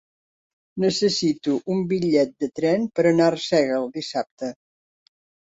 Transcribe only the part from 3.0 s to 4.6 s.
per anar a Arsèguel dissabte.